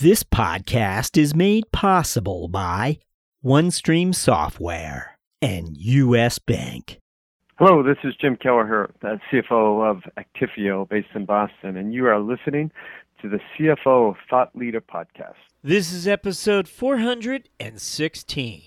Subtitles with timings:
[0.00, 3.00] This podcast is made possible by
[3.44, 6.38] OneStream Software and U.S.
[6.38, 7.00] Bank.
[7.58, 12.20] Hello, this is Jim Kelleher, the CFO of Actifio based in Boston, and you are
[12.20, 12.70] listening
[13.22, 15.34] to the CFO Thought Leader Podcast.
[15.64, 18.62] This is episode 416.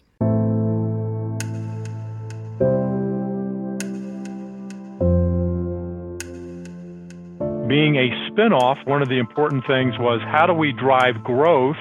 [7.71, 11.77] Being a spinoff, one of the important things was how do we drive growth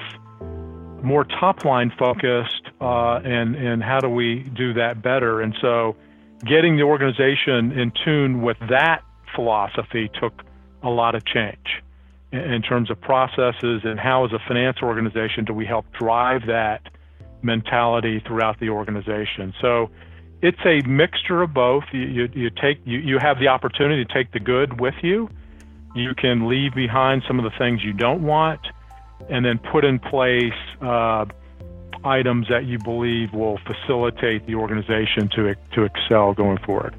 [1.03, 5.41] more top line focused, uh, and and how do we do that better?
[5.41, 5.97] And so,
[6.45, 9.01] getting the organization in tune with that
[9.35, 10.43] philosophy took
[10.81, 11.83] a lot of change
[12.31, 16.43] in, in terms of processes and how, as a finance organization, do we help drive
[16.47, 16.87] that
[17.41, 19.53] mentality throughout the organization?
[19.59, 19.89] So.
[20.43, 21.83] It's a mixture of both.
[21.91, 25.29] You, you, you take you, you have the opportunity to take the good with you,
[25.95, 28.61] you can leave behind some of the things you don't want
[29.29, 31.25] and then put in place uh,
[32.03, 36.95] items that you believe will facilitate the organization to, to excel going forward.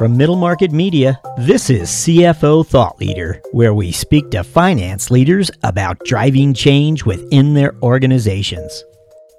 [0.00, 5.50] From Middle Market Media, this is CFO Thought Leader, where we speak to finance leaders
[5.62, 8.82] about driving change within their organizations.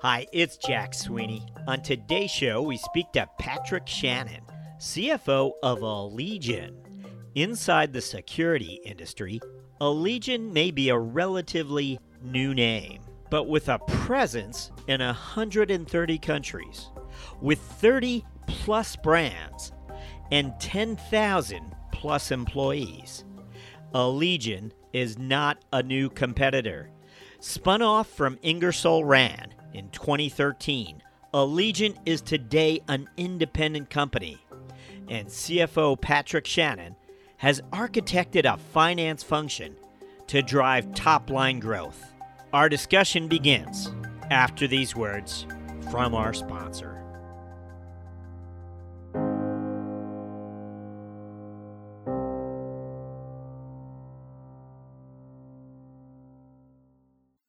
[0.04, 1.48] Hi, it's Jack Sweeney.
[1.68, 4.44] On today's show, we speak to Patrick Shannon,
[4.78, 6.76] CFO of Allegion.
[7.34, 9.42] Inside the security industry,
[9.82, 13.02] Allegion may be a relatively new name,
[13.32, 16.92] but with a presence in 130 countries,
[17.42, 19.72] with 30 plus brands
[20.32, 23.26] and 10,000 plus employees.
[23.94, 26.90] Allegion is not a new competitor.
[27.40, 31.02] Spun off from Ingersoll Rand in 2013,
[31.34, 34.38] Allegion is today an independent company.
[35.08, 36.96] And CFO Patrick Shannon
[37.38, 39.76] has architected a finance function
[40.28, 42.14] to drive top line growth.
[42.54, 43.94] Our discussion begins
[44.30, 45.48] after these words
[45.90, 46.91] from our sponsor.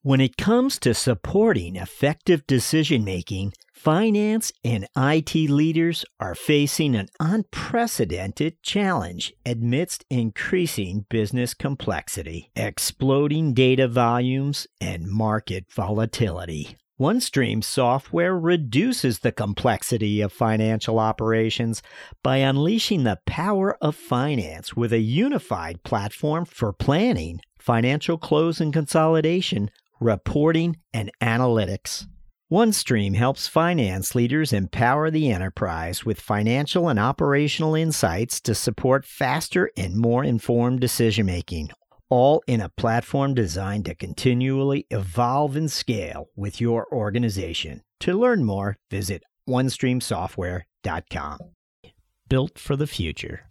[0.05, 7.07] When it comes to supporting effective decision making, finance and IT leaders are facing an
[7.21, 16.75] unprecedented challenge amidst increasing business complexity, exploding data volumes, and market volatility.
[16.99, 21.81] OneStream software reduces the complexity of financial operations
[22.21, 28.73] by unleashing the power of finance with a unified platform for planning, financial close and
[28.73, 29.69] consolidation,
[30.03, 32.05] reporting, and analytics.
[32.51, 39.71] OneStream helps finance leaders empower the enterprise with financial and operational insights to support faster
[39.75, 41.71] and more informed decision making,
[42.09, 47.81] all in a platform designed to continually evolve and scale with your organization.
[48.01, 51.39] To learn more, visit onestreamsoftware.com.
[52.29, 53.47] Built for the future.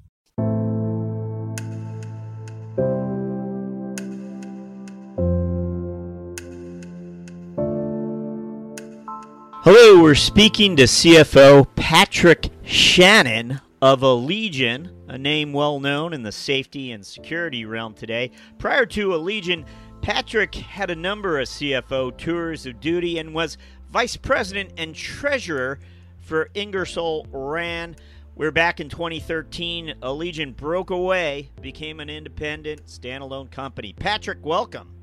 [10.03, 16.91] We're speaking to CFO Patrick Shannon of Allegion, a name well known in the safety
[16.91, 18.33] and security realm today.
[18.59, 19.65] Prior to Allegion,
[20.01, 23.57] Patrick had a number of CFO tours of duty and was
[23.93, 25.79] vice president and treasurer
[26.19, 28.01] for Ingersoll Rand.
[28.35, 29.95] We're back in 2013.
[30.03, 33.95] Allegion broke away, became an independent, standalone company.
[33.97, 35.02] Patrick, welcome.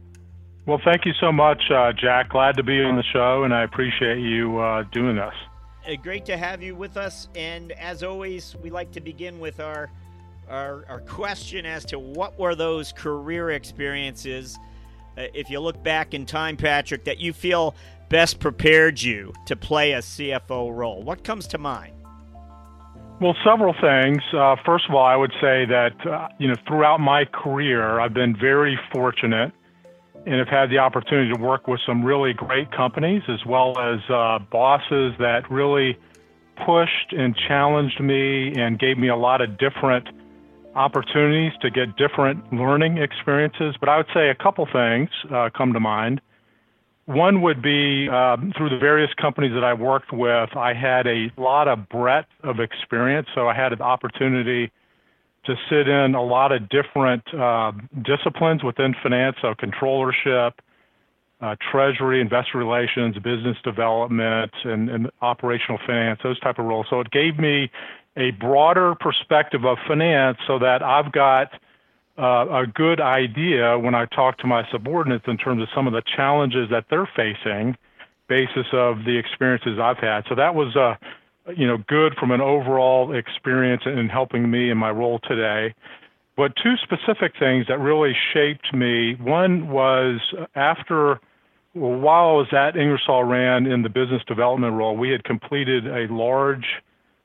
[0.70, 2.30] Well, thank you so much, uh, Jack.
[2.30, 5.34] Glad to be on the show, and I appreciate you uh, doing this.
[5.84, 7.28] Uh, great to have you with us.
[7.34, 9.90] And as always, we like to begin with our,
[10.48, 14.60] our, our question as to what were those career experiences,
[15.18, 17.74] uh, if you look back in time, Patrick, that you feel
[18.10, 21.02] best prepared you to play a CFO role.
[21.02, 21.96] What comes to mind?
[23.20, 24.22] Well, several things.
[24.32, 28.14] Uh, first of all, I would say that uh, you know throughout my career, I've
[28.14, 29.52] been very fortunate
[30.26, 34.00] and have had the opportunity to work with some really great companies as well as
[34.10, 35.98] uh, bosses that really
[36.66, 40.08] pushed and challenged me and gave me a lot of different
[40.76, 43.76] opportunities to get different learning experiences.
[43.80, 46.22] But I would say a couple things uh, come to mind.
[47.06, 51.32] One would be uh, through the various companies that I worked with, I had a
[51.38, 53.28] lot of breadth of experience.
[53.34, 54.72] So I had an opportunity
[55.46, 57.72] to sit in a lot of different uh,
[58.04, 60.54] disciplines within finance, so controllership,
[61.42, 66.86] uh, treasury, investor relations, business development, and, and operational finance, those type of roles.
[66.90, 67.72] So it gave me
[68.18, 71.54] a broader perspective of finance so that I've got
[72.18, 75.94] uh, a good idea when I talk to my subordinates in terms of some of
[75.94, 77.78] the challenges that they're facing,
[78.28, 80.26] basis of the experiences I've had.
[80.28, 80.96] So that was, uh,
[81.56, 85.74] you know, good from an overall experience in helping me in my role today.
[86.38, 89.16] But two specific things that really shaped me.
[89.16, 90.20] One was
[90.56, 91.20] after
[91.74, 96.12] while I was at Ingersoll Rand in the business development role, we had completed a
[96.12, 96.66] large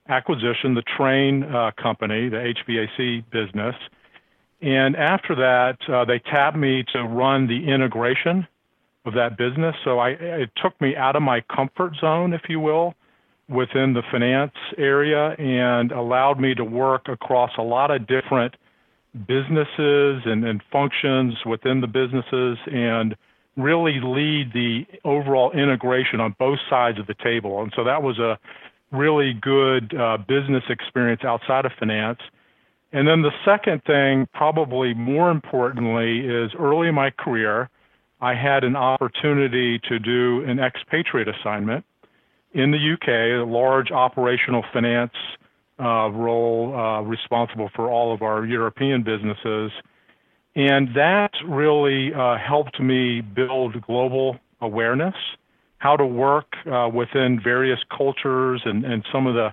[0.09, 3.75] acquisition, the Trane uh, company, the HVAC business.
[4.61, 8.47] And after that, uh, they tapped me to run the integration
[9.05, 9.75] of that business.
[9.85, 12.95] So I, it took me out of my comfort zone, if you will,
[13.49, 18.55] within the finance area and allowed me to work across a lot of different
[19.27, 23.15] businesses and, and functions within the businesses and
[23.57, 27.63] really lead the overall integration on both sides of the table.
[27.63, 28.39] And so that was a
[28.91, 32.21] really good uh, business experience outside of finance.
[32.93, 37.69] And then the second thing, probably more importantly, is early in my career,
[38.21, 41.85] I had an opportunity to do an expatriate assignment
[42.55, 45.13] in the UK, a large operational finance
[45.81, 49.73] uh, role uh, responsible for all of our European businesses.
[50.55, 55.15] And that really uh, helped me build global awareness,
[55.79, 59.53] how to work uh, within various cultures and, and some of the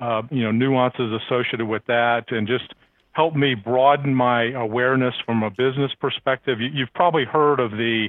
[0.00, 2.72] uh, you know nuances associated with that, and just
[3.12, 6.60] helped me broaden my awareness from a business perspective.
[6.60, 8.08] You, have probably heard of the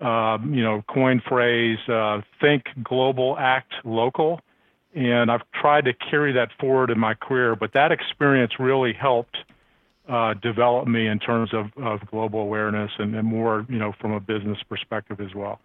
[0.00, 4.40] uh, you know coin phrase uh, "think global, act local,"
[4.94, 7.56] and I've tried to carry that forward in my career.
[7.56, 9.36] But that experience really helped
[10.08, 14.12] uh, develop me in terms of, of global awareness and, and more, you know, from
[14.12, 15.60] a business perspective as well.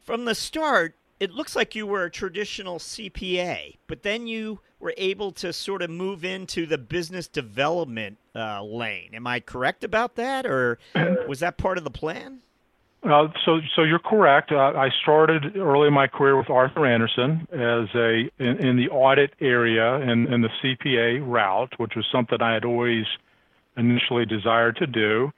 [0.00, 4.94] From the start, it looks like you were a traditional CPA, but then you were
[4.96, 9.10] able to sort of move into the business development uh, lane.
[9.12, 10.80] Am I correct about that, or
[11.28, 12.40] was that part of the plan?
[13.04, 14.52] Uh, so, so you're correct.
[14.52, 18.88] Uh, I started early in my career with Arthur Andersen as a in, in the
[18.90, 23.04] audit area and in the CPA route, which was something I had always
[23.76, 25.32] initially desired to do.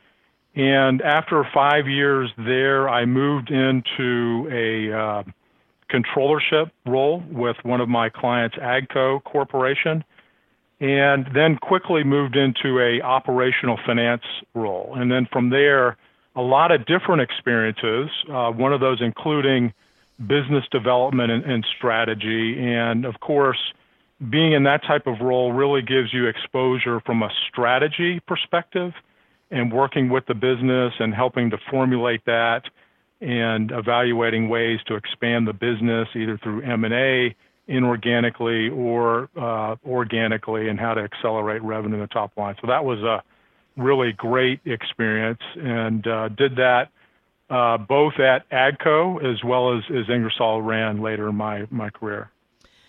[0.54, 5.22] And after five years there, I moved into a uh,
[5.90, 10.04] controllership role with one of my clients, Agco Corporation,
[10.80, 14.22] and then quickly moved into a operational finance
[14.54, 14.94] role.
[14.96, 15.96] And then from there,
[16.36, 18.10] a lot of different experiences.
[18.30, 19.72] Uh, one of those including
[20.26, 23.58] business development and, and strategy, and of course
[24.30, 28.92] being in that type of role really gives you exposure from a strategy perspective
[29.50, 32.62] and working with the business and helping to formulate that
[33.20, 37.34] and evaluating ways to expand the business either through M&A
[37.68, 42.54] inorganically or uh, organically and how to accelerate revenue in the top line.
[42.60, 43.22] So that was a
[43.76, 46.90] really great experience and uh, did that
[47.50, 52.30] uh, both at AGCO as well as, as Ingersoll Rand later in my, my career.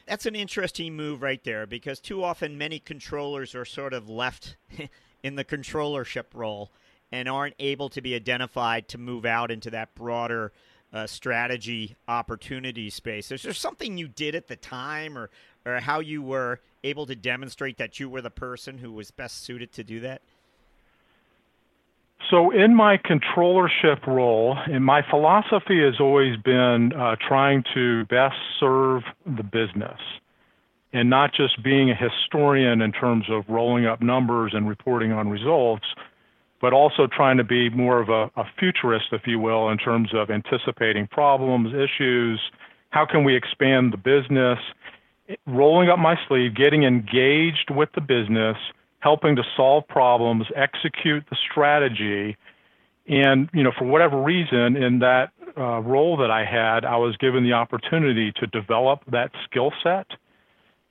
[0.08, 4.56] That's an interesting move right there because too often many controllers are sort of left
[5.24, 6.72] in the controllership role
[7.12, 10.52] and aren't able to be identified to move out into that broader
[10.94, 13.32] uh, strategy opportunity space.
[13.32, 15.30] Is there something you did at the time or,
[15.66, 19.44] or how you were able to demonstrate that you were the person who was best
[19.44, 20.22] suited to do that?
[22.30, 28.36] So, in my controllership role, and my philosophy has always been uh, trying to best
[28.60, 30.00] serve the business
[30.92, 35.28] and not just being a historian in terms of rolling up numbers and reporting on
[35.28, 35.86] results,
[36.62, 40.10] but also trying to be more of a, a futurist, if you will, in terms
[40.14, 42.40] of anticipating problems, issues.
[42.92, 44.58] How can we expand the business?
[45.46, 48.56] Rolling up my sleeve, getting engaged with the business
[49.06, 52.36] helping to solve problems, execute the strategy.
[53.08, 57.16] And, you know, for whatever reason, in that uh, role that I had, I was
[57.18, 60.08] given the opportunity to develop that skill set.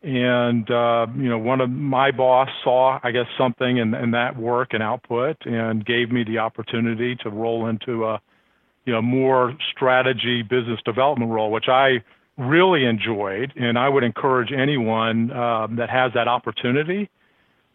[0.04, 4.36] And, uh, you know, one of my boss saw, I guess, something in, in that
[4.36, 8.20] work and output and gave me the opportunity to roll into a,
[8.84, 12.04] you know, more strategy business development role, which I
[12.38, 13.52] really enjoyed.
[13.56, 17.10] And I would encourage anyone uh, that has that opportunity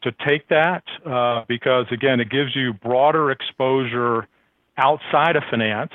[0.01, 4.27] to take that uh, because again, it gives you broader exposure
[4.77, 5.91] outside of finance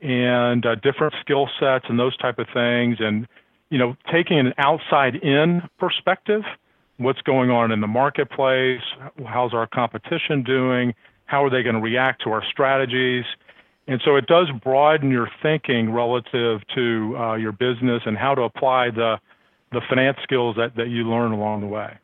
[0.00, 3.26] and uh, different skill sets and those type of things, and
[3.70, 6.42] you know, taking an outside-in perspective.
[6.96, 8.80] What's going on in the marketplace?
[9.26, 10.94] How's our competition doing?
[11.26, 13.24] How are they going to react to our strategies?
[13.86, 18.42] And so it does broaden your thinking relative to uh, your business and how to
[18.42, 19.16] apply the
[19.70, 21.98] the finance skills that, that you learn along the way.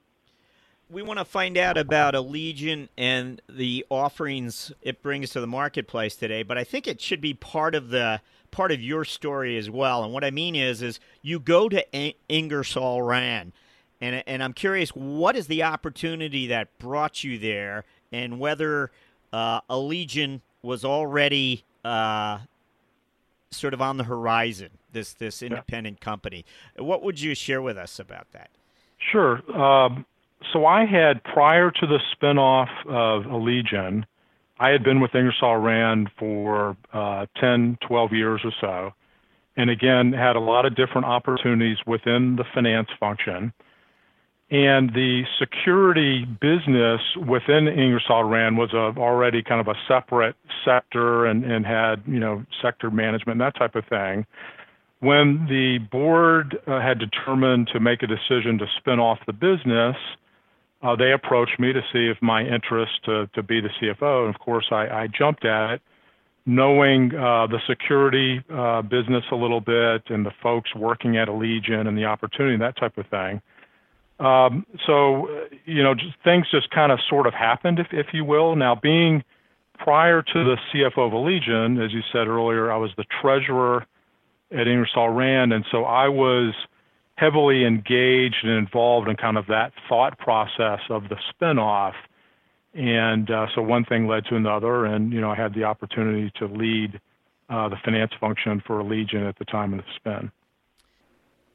[0.91, 6.15] We want to find out about Allegion and the offerings it brings to the marketplace
[6.15, 9.69] today, but I think it should be part of the part of your story as
[9.69, 10.05] well.
[10.05, 11.85] And what I mean is, is you go to
[12.29, 13.53] Ingersoll Rand,
[14.01, 18.91] and and I'm curious, what is the opportunity that brought you there, and whether
[19.33, 22.39] uh, Allegion was already uh,
[23.51, 24.71] sort of on the horizon.
[24.93, 26.05] This this independent yeah.
[26.05, 26.45] company.
[26.77, 28.51] What would you share with us about that?
[29.11, 29.43] Sure.
[29.59, 30.07] Um,
[30.53, 34.05] so I had prior to the spinoff of Allegion,
[34.59, 38.95] I had been with Ingersoll Rand for uh, 10, 12 years or so,
[39.57, 43.53] and again had a lot of different opportunities within the finance function.
[44.51, 51.27] And the security business within Ingersoll Rand was a, already kind of a separate sector
[51.27, 54.27] and, and had, you know, sector management and that type of thing.
[55.01, 59.97] When the board uh, had determined to make a decision to spin off the business,
[60.85, 64.27] uh, they approached me to see if my interest to, to be the CFO.
[64.27, 65.83] And of course, I, I jumped at it,
[66.45, 71.89] knowing uh, the security uh, business a little bit and the folks working at Allegion
[71.89, 73.41] and the opportunity, and that type of thing.
[74.21, 75.27] Um, so,
[75.65, 78.55] you know, just, things just kind of sort of happened, if, if you will.
[78.55, 79.25] Now, being
[79.79, 83.87] prior to the CFO of Allegion, as you said earlier, I was the treasurer
[84.53, 86.55] at Ingersoll Rand, and so I was
[87.17, 91.95] heavily engaged and involved in kind of that thought process of the spinoff.
[92.75, 96.33] And uh, so one thing led to another, and you know, I had the opportunity
[96.37, 97.01] to lead
[97.49, 100.33] uh, the finance function for Allegion at the time of the spin.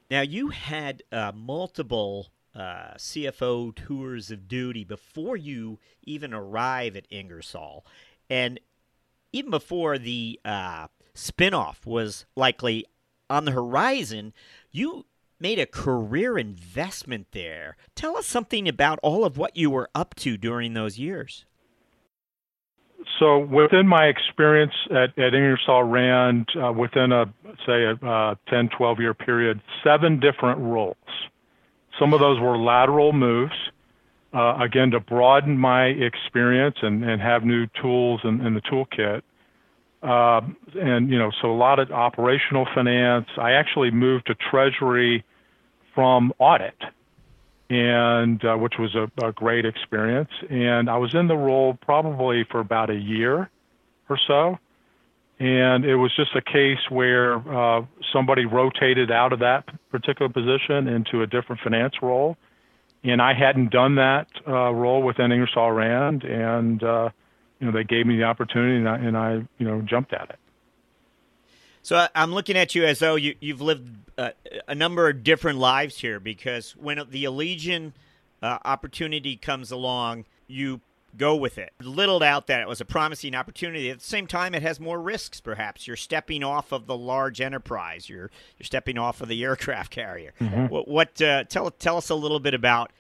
[0.10, 7.06] Now, you had uh, multiple uh, CFO tours of duty before you even arrive at
[7.10, 7.86] Ingersoll.
[8.30, 8.60] And
[9.32, 12.86] even before the uh, spinoff was likely
[13.30, 14.34] on the horizon,
[14.72, 15.06] you
[15.40, 17.78] made a career investment there.
[17.96, 21.46] Tell us something about all of what you were up to during those years.
[23.18, 27.26] So, within my experience at, at Ingersoll Rand, uh, within a,
[27.66, 30.96] say, a uh, 10, 12 year period, seven different roles.
[31.98, 33.54] Some of those were lateral moves,
[34.34, 39.22] uh, again, to broaden my experience and, and have new tools in, in the toolkit.
[40.02, 40.42] Uh,
[40.80, 43.28] and, you know, so a lot of operational finance.
[43.38, 45.26] I actually moved to Treasury
[45.94, 46.82] from audit,
[47.70, 50.30] and uh, which was a, a great experience.
[50.50, 53.50] And I was in the role probably for about a year
[54.08, 54.58] or so.
[55.40, 60.88] And it was just a case where uh, somebody rotated out of that particular position
[60.88, 62.38] into a different finance role.
[63.04, 66.24] And I hadn't done that uh, role within Ingersoll Rand.
[66.24, 67.10] And, uh,
[67.60, 70.30] you know, they gave me the opportunity and I, and I, you know, jumped at
[70.30, 70.40] it.
[71.82, 74.32] So I'm looking at you as though you, have lived uh,
[74.68, 77.94] a number of different lives here because when the Allegion
[78.42, 80.82] uh, opportunity comes along, you
[81.18, 81.74] go with it.
[81.82, 83.90] Little doubt that it was a promising opportunity.
[83.90, 85.42] At the same time, it has more risks.
[85.42, 88.10] Perhaps you're stepping off of the large enterprise.
[88.10, 90.34] You're you're stepping off of the aircraft carrier.
[90.40, 90.68] Mm-hmm.
[90.68, 92.92] What, what uh, tell tell us a little bit about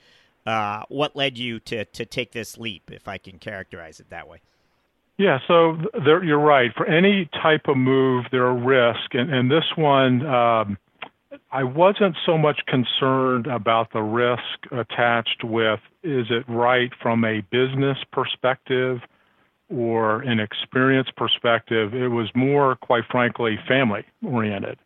[0.46, 4.28] uh, what led you to to take this leap, if I can characterize it that
[4.28, 4.40] way.
[5.20, 6.72] Yeah, so there, you're right.
[6.78, 10.26] For any type of move, there are risks, and, and this one.
[10.26, 10.78] Um,
[11.52, 17.42] I wasn't so much concerned about the risk attached with is it right from a
[17.52, 19.00] business perspective
[19.70, 21.94] or an experience perspective.
[21.94, 24.80] It was more, quite frankly, family oriented.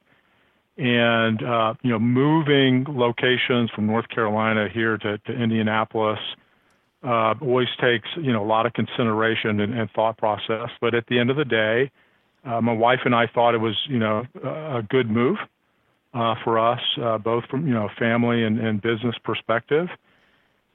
[0.78, 6.20] And, uh, you know, moving locations from North Carolina here to, to Indianapolis
[7.04, 10.70] uh, always takes, you know, a lot of consideration and, and thought process.
[10.80, 11.92] But at the end of the day,
[12.46, 15.38] uh, my wife and I thought it was, you know, a good move
[16.14, 19.88] uh, for us, uh, both from you know family and, and business perspective.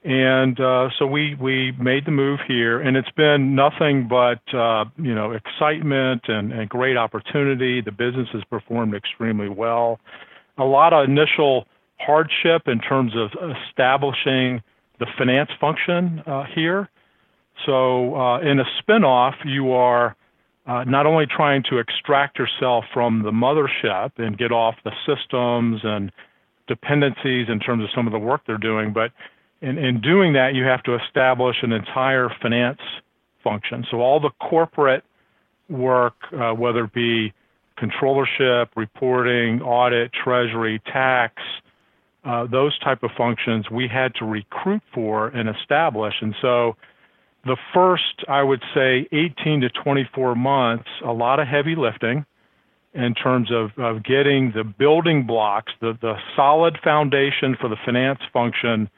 [0.05, 4.85] And uh, so we we made the move here, and it's been nothing but uh,
[4.97, 7.81] you know excitement and, and great opportunity.
[7.81, 10.01] The business has performed extremely well.
[10.57, 11.67] A lot of initial
[11.99, 13.31] hardship in terms of
[13.69, 14.63] establishing
[14.99, 16.89] the finance function uh, here.
[17.67, 20.17] So uh, in a spinoff, you are
[20.67, 25.81] uh, not only trying to extract yourself from the mothership and get off the systems
[25.83, 26.13] and
[26.67, 29.11] dependencies in terms of some of the work they're doing, but
[29.61, 32.81] in, in doing that, you have to establish an entire finance
[33.43, 33.85] function.
[33.91, 35.05] So all the corporate
[35.69, 37.33] work, uh, whether it be
[37.79, 41.35] controllership, reporting, audit, treasury, tax,
[42.25, 46.15] uh, those type of functions, we had to recruit for and establish.
[46.21, 46.77] And so
[47.45, 52.27] the first, I would say, 18 to 24 months, a lot of heavy lifting
[52.95, 58.21] in terms of, of getting the building blocks, the, the solid foundation for the finance
[58.33, 58.89] function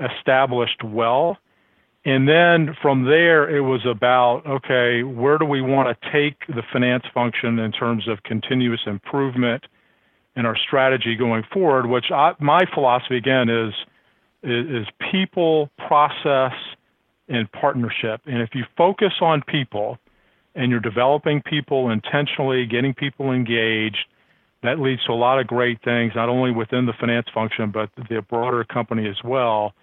[0.00, 1.38] established well.
[2.04, 6.62] And then from there, it was about okay, where do we want to take the
[6.72, 9.64] finance function in terms of continuous improvement
[10.36, 11.86] in our strategy going forward?
[11.86, 13.74] Which I, my philosophy again is,
[14.42, 16.52] is is people, process,
[17.28, 18.20] and partnership.
[18.26, 19.98] And if you focus on people,
[20.54, 24.06] and you're developing people intentionally, getting people engaged,
[24.62, 27.90] that leads to a lot of great things, not only within the finance function, but
[28.08, 29.74] the broader company as well.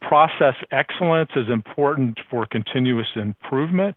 [0.00, 3.96] Process excellence is important for continuous improvement,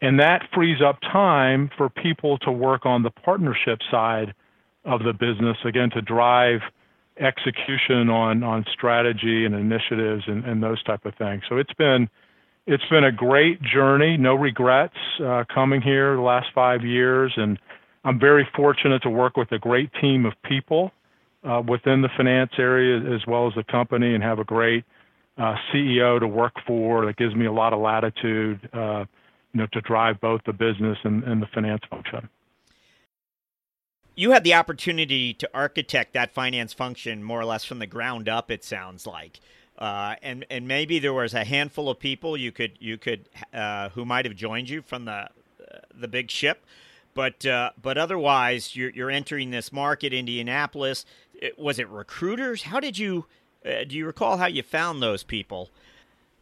[0.00, 4.32] and that frees up time for people to work on the partnership side
[4.88, 6.60] of the business, again, to drive
[7.20, 11.42] execution on, on strategy and initiatives and, and those type of things.
[11.48, 12.08] So it's been
[12.66, 14.18] it's been a great journey.
[14.18, 17.58] No regrets uh, coming here the last five years, and
[18.04, 20.92] I'm very fortunate to work with a great team of people
[21.44, 24.84] uh, within the finance area as well as the company, and have a great
[25.38, 29.04] uh, CEO to work for that gives me a lot of latitude, uh,
[29.52, 32.28] you know, to drive both the business and, and the finance function.
[34.18, 38.28] You had the opportunity to architect that finance function more or less from the ground
[38.28, 38.50] up.
[38.50, 39.38] It sounds like.
[39.78, 43.90] Uh, and and maybe there was a handful of people you could you could uh,
[43.90, 45.28] who might have joined you from the uh,
[45.94, 46.66] the big ship,
[47.14, 51.06] but uh, but otherwise you're you're entering this market, Indianapolis.
[51.32, 52.64] It, was it recruiters?
[52.64, 53.26] How did you
[53.64, 55.70] uh, do you recall how you found those people?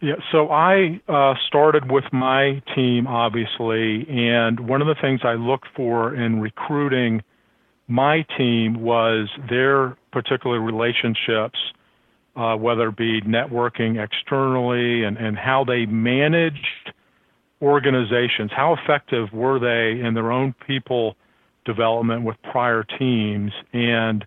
[0.01, 5.35] Yeah, so I uh, started with my team, obviously, and one of the things I
[5.35, 7.23] looked for in recruiting
[7.89, 11.59] my team was their particular relationships
[12.37, 16.93] uh, whether it be networking externally and, and how they managed
[17.63, 18.51] organizations.
[18.55, 21.17] How effective were they in their own people
[21.65, 23.53] development with prior teams?
[23.73, 24.25] And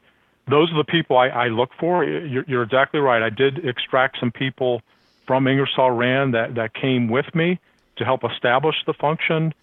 [0.50, 2.04] those are the people I, I look for.
[2.04, 3.22] You're, you're, exactly right.
[3.22, 4.82] I did extract some people
[5.28, 7.60] from Ingersoll Rand that, that came with me
[7.98, 9.54] to help establish the function.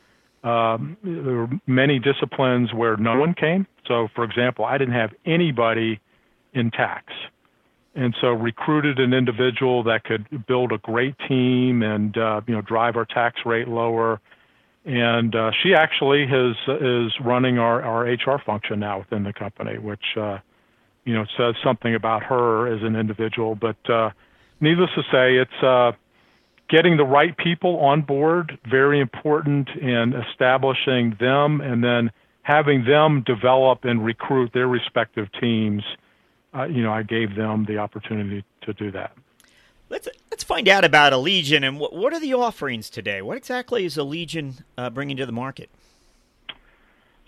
[0.46, 3.66] Um, there were many disciplines where no one came.
[3.86, 6.00] So, for example, I didn't have anybody
[6.54, 7.12] in tax
[7.96, 12.60] and so recruited an individual that could build a great team and uh, you know
[12.60, 14.20] drive our tax rate lower.
[14.84, 19.78] And uh, she actually has is running our, our HR function now within the company,
[19.78, 20.38] which uh,
[21.04, 23.54] you know says something about her as an individual.
[23.54, 24.10] But uh,
[24.60, 25.92] needless to say, it's uh,
[26.68, 32.10] getting the right people on board very important in establishing them, and then
[32.42, 35.82] having them develop and recruit their respective teams
[36.56, 39.12] uh, you know, I gave them the opportunity to do that.
[39.88, 43.22] Let's let's find out about Allegion and what what are the offerings today?
[43.22, 45.70] What exactly is Allegion uh, bringing to the market?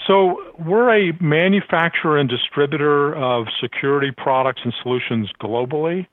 [0.06, 6.06] So we're a manufacturer and distributor of security products and solutions globally.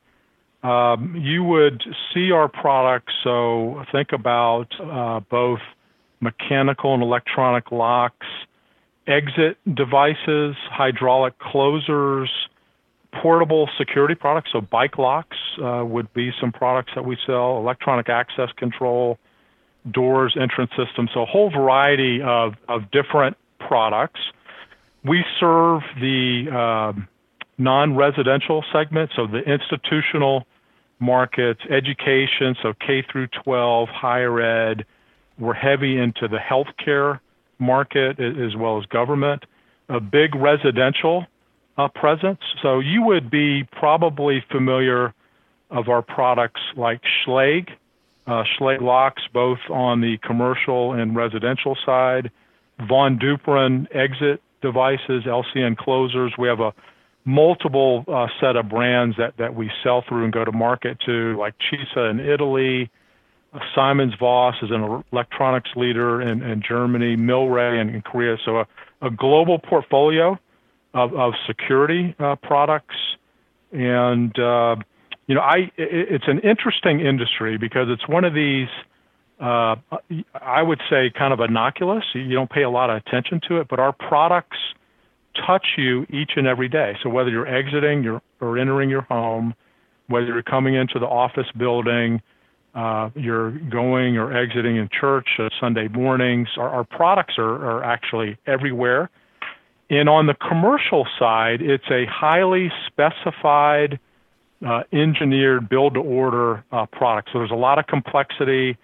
[0.66, 3.14] Um, you would see our products.
[3.24, 5.60] So think about uh, both
[6.22, 8.26] mechanical and electronic locks,
[9.06, 12.32] exit devices, hydraulic closers
[13.22, 14.50] portable security products.
[14.52, 19.18] So bike locks uh, would be some products that we sell, electronic access control,
[19.92, 21.12] doors, entrance systems.
[21.14, 24.20] So a whole variety of, of different products.
[25.04, 27.00] We serve the uh,
[27.58, 30.46] non-residential segment, so the institutional
[31.00, 34.86] markets, education, so K through 12, higher ed.
[35.38, 37.20] We're heavy into the healthcare
[37.60, 39.44] market as well as government.
[39.90, 41.26] A big residential
[41.78, 42.40] uh, presence.
[42.62, 45.14] So you would be probably familiar
[45.70, 47.70] of our products like Schlage,
[48.28, 52.32] uh, Schlage locks, both on the commercial and residential side,
[52.88, 56.34] Von Duprin exit devices, LCN closers.
[56.38, 56.74] We have a
[57.26, 61.38] multiple uh, set of brands that, that we sell through and go to market to,
[61.38, 62.90] like Cisa in Italy,
[63.54, 68.38] uh, SimonsVoss is an electronics leader in, in Germany, Milre in, in Korea.
[68.46, 68.68] So a,
[69.02, 70.38] a global portfolio
[70.94, 72.96] of, of security uh, products.
[73.72, 74.76] And, uh,
[75.28, 78.70] you know, I, it, it's an interesting industry because it's one of these,
[79.40, 79.76] uh,
[80.40, 82.06] I would say, kind of innocuous.
[82.14, 84.58] You don't pay a lot of attention to it, but our products
[85.48, 86.98] touch you each and every day.
[87.02, 89.54] So whether you're exiting your, or entering your home,
[90.08, 92.22] whether you're coming into the office building,
[92.74, 97.84] uh, you're going or exiting in church uh, Sunday mornings, our, our products are, are
[97.84, 99.10] actually everywhere.
[99.90, 104.00] And on the commercial side, it's a highly specified,
[104.66, 107.30] uh, engineered build to order uh, product.
[107.32, 108.78] So there's a lot of complexity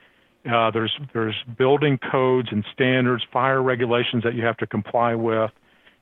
[0.44, 5.52] Uh, there's there's building codes and standards, fire regulations that you have to comply with,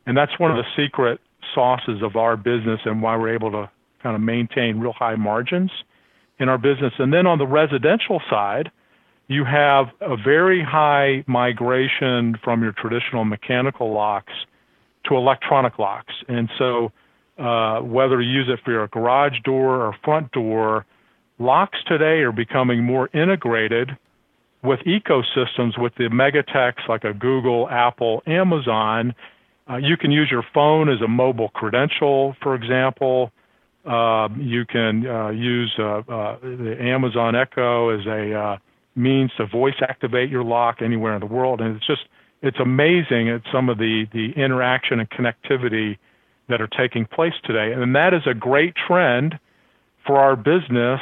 [0.09, 1.21] and that's one of the secret
[1.53, 3.69] sauces of our business and why we're able to
[4.01, 5.69] kind of maintain real high margins
[6.39, 6.93] in our business.
[6.97, 8.71] And then on the residential side,
[9.27, 14.33] you have a very high migration from your traditional mechanical locks
[15.07, 16.15] to electronic locks.
[16.27, 16.91] And so,
[17.37, 20.87] uh, whether you use it for your garage door or front door,
[21.37, 23.95] locks today are becoming more integrated
[24.63, 29.13] with ecosystems with the megatechs like a Google, Apple, Amazon.
[29.69, 33.31] Uh, you can use your phone as a mobile credential, for example.
[33.85, 38.57] Uh, you can uh, use uh, uh, the Amazon Echo as a uh,
[38.95, 42.01] means to voice activate your lock anywhere in the world, and it's just
[42.41, 45.97] it's amazing at some of the the interaction and connectivity
[46.47, 49.37] that are taking place today, and that is a great trend
[50.05, 50.99] for our business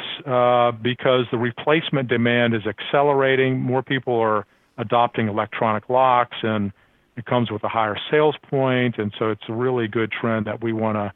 [0.82, 3.58] because the replacement demand is accelerating.
[3.58, 6.70] More people are adopting electronic locks, and
[7.18, 10.62] it comes with a higher sales point, and so it's a really good trend that
[10.62, 11.12] we want to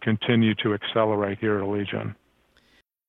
[0.00, 2.14] continue to accelerate here at Allegion.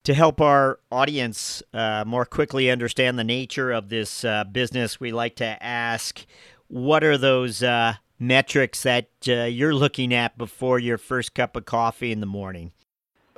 [0.06, 5.12] To help our audience uh, more quickly understand the nature of this uh, business, we
[5.12, 6.26] like to ask
[6.68, 11.66] what are those uh, metrics that uh, you're looking at before your first cup of
[11.66, 12.72] coffee in the morning?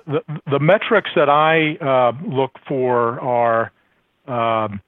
[0.07, 3.71] the, the metrics that I uh, look for are
[4.27, 4.81] um,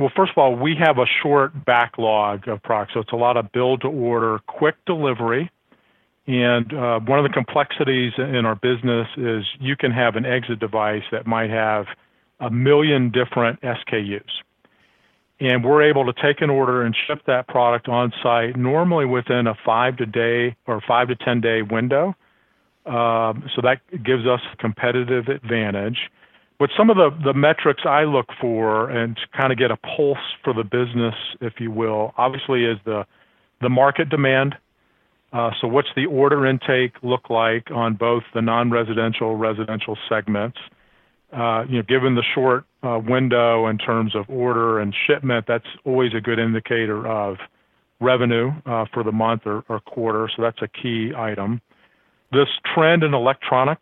[0.00, 3.36] well, first of all, we have a short backlog of products, so it's a lot
[3.36, 5.50] of build to order, quick delivery.
[6.26, 10.58] And uh, one of the complexities in our business is you can have an exit
[10.58, 11.86] device that might have
[12.40, 14.22] a million different SKUs.
[15.40, 19.46] And we're able to take an order and ship that product on site normally within
[19.46, 22.14] a five to day or five to ten day window.
[22.86, 25.98] Um, so that gives us a competitive advantage.
[26.60, 30.18] But some of the, the metrics I look for and kind of get a pulse
[30.44, 33.06] for the business, if you will, obviously is the
[33.62, 34.54] the market demand.
[35.32, 40.58] Uh, so what's the order intake look like on both the non-residential, residential segments?
[41.32, 45.66] Uh, you know, given the short uh, window in terms of order and shipment, that's
[45.84, 47.36] always a good indicator of
[48.00, 50.28] revenue uh, for the month or, or quarter.
[50.34, 51.60] So that's a key item.
[52.32, 53.78] This trend in electronic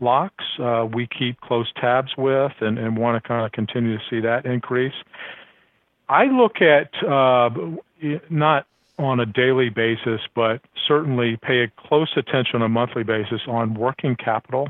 [0.00, 4.04] locks, uh, we keep close tabs with and, and want to kind of continue to
[4.08, 4.94] see that increase.
[6.08, 7.50] I look at uh,
[8.28, 8.66] not
[8.98, 13.74] on a daily basis, but certainly pay a close attention on a monthly basis on
[13.74, 14.68] working capital.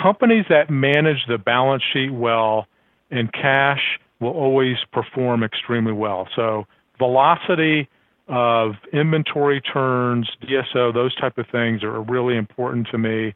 [0.00, 2.66] Companies that manage the balance sheet well
[3.10, 6.28] and cash will always perform extremely well.
[6.34, 6.66] So
[6.98, 7.88] velocity
[8.28, 13.34] of inventory turns, DSO, those type of things are really important to me.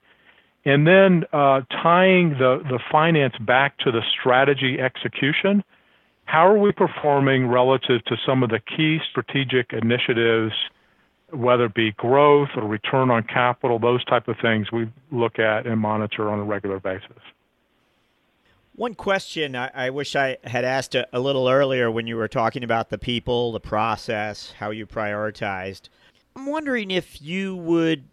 [0.66, 5.62] And then uh, tying the, the finance back to the strategy execution.
[6.24, 10.52] How are we performing relative to some of the key strategic initiatives,
[11.30, 15.68] whether it be growth or return on capital, those type of things we look at
[15.68, 17.22] and monitor on a regular basis.
[18.74, 22.28] One question I, I, wish I had asked a, a, little earlier when you were
[22.28, 25.88] talking about the people, the process, how you prioritized.
[26.34, 28.04] I'm wondering if you would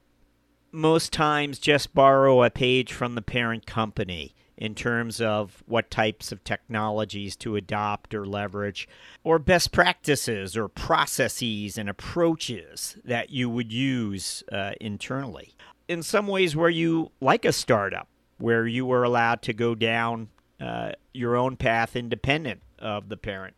[0.74, 6.32] most times just borrow a page from the parent company in terms of what types
[6.32, 8.88] of technologies to adopt or leverage,
[9.24, 15.54] or best practices or processes and approaches that you would use uh, internally.
[15.88, 18.08] In some ways, where you like a startup,
[18.38, 23.56] where you were allowed to go down uh, your own path independent of the parent.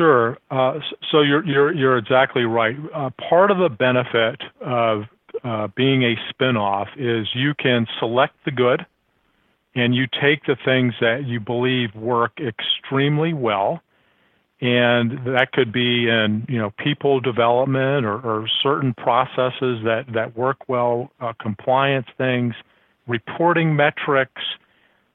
[0.00, 0.38] Sure.
[0.50, 0.78] Uh,
[1.10, 2.74] so you're you're you're exactly right.
[2.94, 5.02] Uh, part of the benefit of
[5.44, 8.86] uh, being a spinoff is you can select the good,
[9.74, 13.82] and you take the things that you believe work extremely well,
[14.62, 20.34] and that could be in you know people development or, or certain processes that that
[20.34, 22.54] work well, uh, compliance things,
[23.06, 24.40] reporting metrics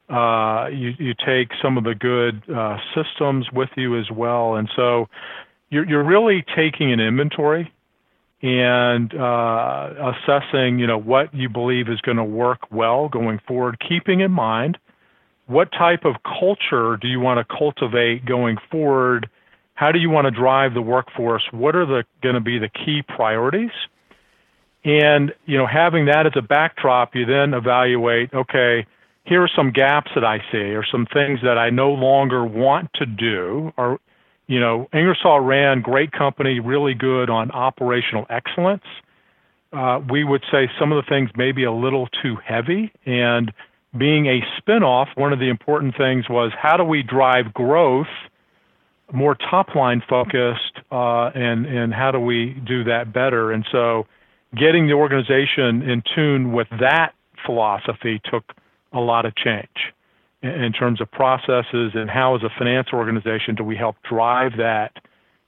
[0.10, 4.56] uh, you, you take some of the good uh, systems with you as well.
[4.56, 5.08] And so
[5.70, 7.72] you're, you're really taking an inventory
[8.42, 13.78] and uh, assessing, you know, what you believe is going to work well going forward,
[13.88, 14.78] keeping in mind
[15.48, 19.30] what type of culture do you want to cultivate going forward?
[19.76, 21.44] How do you want to drive the workforce?
[21.52, 23.72] What are the going to be the key priorities?
[24.84, 28.86] And you know, having that as a backdrop, you then evaluate, okay,
[29.26, 32.92] here are some gaps that I see or some things that I no longer want
[32.96, 34.00] to do or
[34.48, 38.86] you know Ingersoll Rand great company really good on operational excellence
[39.74, 43.52] uh, we would say some of the things may be a little too heavy and
[43.98, 48.08] being a spinoff, one of the important things was how do we drive growth
[49.14, 53.52] more top line focused, uh, and and how do we do that better?
[53.52, 54.08] And so,
[54.56, 57.14] getting the organization in tune with that
[57.46, 58.44] philosophy took
[58.96, 59.94] a lot of change
[60.42, 64.92] in, terms of processes and how, as a finance organization, do we help drive that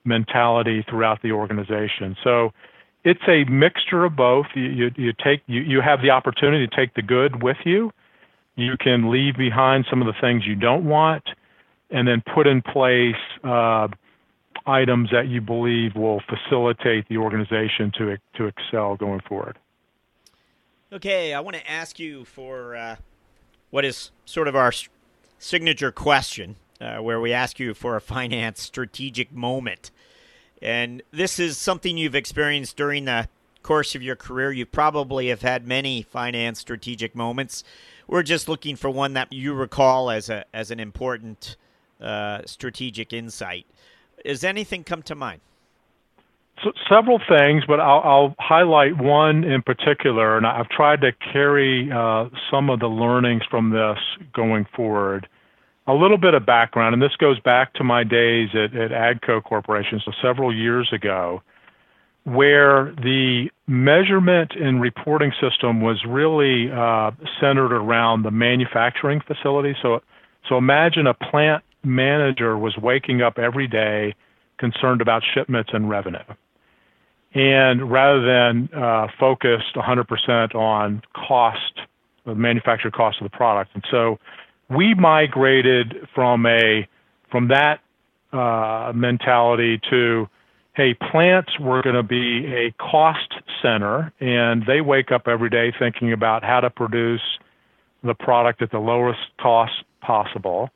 [0.05, 2.15] mentality throughout the organization?
[2.23, 2.51] So.
[3.03, 4.47] It's a mixture of both.
[4.53, 7.93] You, you, you take you, you have the opportunity to take the good with you,
[8.57, 11.23] you can leave behind some of the things you don't want
[11.91, 13.87] and then put in place uh,
[14.65, 19.57] items that you believe will facilitate the organization to, to excel going forward.
[20.91, 22.95] Okay, I want to ask you for uh,
[23.69, 24.71] what is sort of our
[25.39, 29.91] signature question, uh, where we ask you for a finance strategic moment.
[30.61, 33.27] And this is something you've experienced during the
[33.61, 34.51] course of your career.
[34.51, 37.63] You probably have had many finance strategic moments.
[38.07, 41.57] We're just looking for one that you recall as a as an important
[41.99, 43.65] uh, strategic insight.
[44.25, 45.41] Does anything come to mind?
[46.63, 51.91] So, several things, but I'll, I'll, highlight one in particular, and I've tried to carry
[51.91, 53.99] uh, some of the learnings from this
[54.33, 55.27] going forward.
[55.85, 59.43] A little bit of background, and this goes back to my days at, at AGCO
[59.43, 61.41] Corporation, so several years ago
[62.27, 69.73] where the measurement and reporting system was really uh, centered around the manufacturing facility.
[69.81, 70.01] So,
[70.49, 74.13] so imagine a plant manager was waking up every day
[74.59, 76.19] concerned about shipments and revenue.
[77.37, 81.81] And rather than uh, focused 100% on cost,
[82.25, 83.71] the manufactured cost of the product.
[83.75, 84.17] And so
[84.69, 86.87] we migrated from a
[87.29, 87.81] from that
[88.33, 90.27] uh, mentality to
[90.73, 95.73] hey, plants were going to be a cost center, and they wake up every day
[95.77, 97.21] thinking about how to produce
[98.03, 100.69] the product at the lowest cost possible.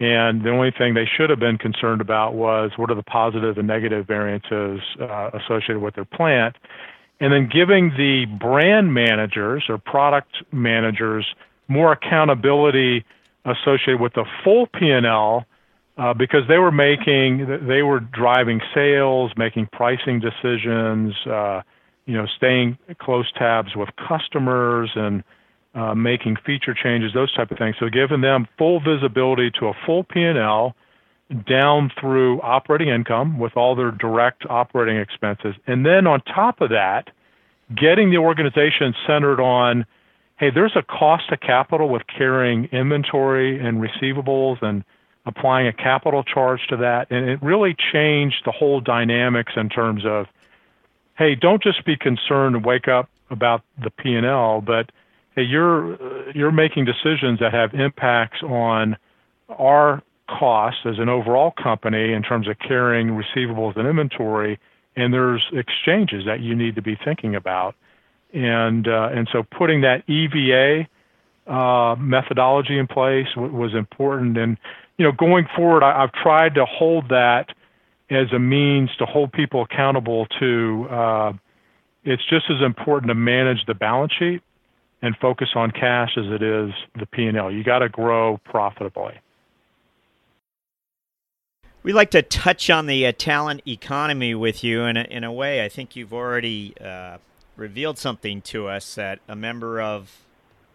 [0.00, 3.58] And the only thing they should have been concerned about was what are the positive
[3.58, 6.56] and negative variances uh, associated with their plant.
[7.20, 11.26] And then giving the brand managers or product managers
[11.68, 13.04] more accountability
[13.44, 15.44] associated with the full P&L
[15.98, 21.60] uh, because they were making, they were driving sales, making pricing decisions, uh,
[22.06, 25.22] you know, staying close tabs with customers and
[25.74, 27.76] uh, making feature changes, those type of things.
[27.78, 30.74] So giving them full visibility to a full P&L
[31.48, 35.54] down through operating income with all their direct operating expenses.
[35.66, 37.10] And then on top of that,
[37.76, 39.86] getting the organization centered on,
[40.38, 44.82] hey, there's a cost to capital with carrying inventory and receivables and
[45.26, 47.06] applying a capital charge to that.
[47.10, 50.26] And it really changed the whole dynamics in terms of,
[51.16, 54.90] hey, don't just be concerned and wake up about the P&L, but
[55.36, 58.96] hey, you're you're making decisions that have impacts on
[59.48, 64.58] our costs as an overall company in terms of carrying receivables and inventory,
[64.96, 67.74] and there's exchanges that you need to be thinking about,
[68.32, 70.86] and uh, and so putting that EVA
[71.52, 74.56] uh, methodology in place w- was important, and
[74.98, 77.46] you know, going forward, I, have tried to hold that
[78.10, 80.86] as a means to hold people accountable to.
[80.90, 81.32] Uh,
[82.02, 84.42] it's just as important to manage the balance sheet
[85.02, 87.50] and focus on cash as it is the P&L.
[87.50, 89.14] You got to grow profitably.
[91.82, 95.32] We'd like to touch on the uh, talent economy with you in a, in a
[95.32, 95.64] way.
[95.64, 97.16] I think you've already uh,
[97.56, 100.18] revealed something to us that a member of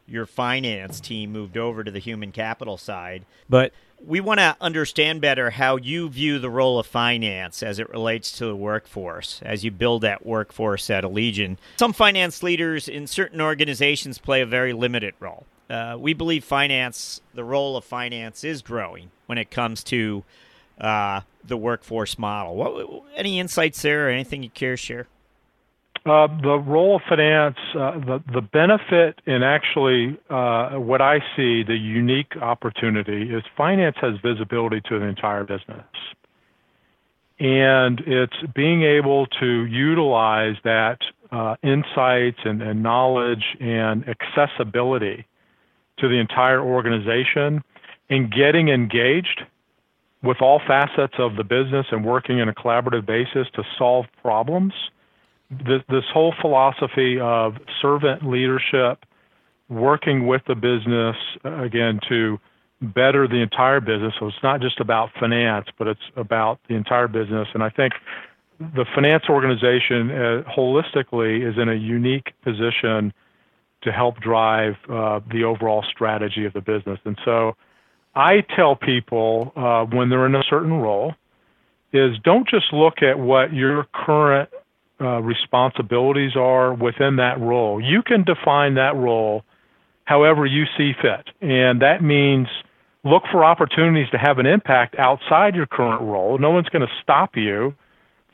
[0.08, 3.26] your finance team moved over to the human capital side.
[3.48, 3.72] But
[4.06, 8.32] we want to understand better how you view the role of finance as it relates
[8.38, 11.58] to the workforce as you build that workforce at Allegion.
[11.78, 15.46] Some finance leaders in certain organizations play a very limited role.
[15.70, 20.24] Uh, we believe finance, the role of finance, is growing when it comes to
[20.80, 22.56] uh, the workforce model.
[22.56, 25.08] What, any insights there or anything you care to share?
[26.06, 31.64] Uh, the role of finance, uh, the the benefit, and actually uh, what I see
[31.64, 35.84] the unique opportunity is finance has visibility to the entire business,
[37.40, 41.00] and it's being able to utilize that
[41.32, 45.26] uh, insights and, and knowledge and accessibility
[45.98, 47.64] to the entire organization,
[48.12, 49.42] and getting engaged
[50.22, 54.74] with all facets of the business and working in a collaborative basis to solve problems
[55.50, 59.06] this, this whole philosophy of servant leadership,
[59.70, 62.40] working with the business again to
[62.82, 64.14] better the entire business.
[64.20, 67.48] So it's not just about finance, but it's about the entire business.
[67.54, 67.94] And I think
[68.60, 73.14] the finance organization uh, holistically is in a unique position
[73.82, 77.00] to help drive uh, the overall strategy of the business.
[77.06, 77.56] And so
[78.16, 81.14] I tell people uh, when they're in a certain role
[81.94, 84.50] is don't just look at what your current
[85.02, 87.82] uh, responsibilities are within that role.
[87.82, 89.44] You can define that role
[90.06, 91.28] however you see fit.
[91.42, 92.48] And that means
[93.04, 96.38] look for opportunities to have an impact outside your current role.
[96.38, 97.74] No one's going to stop you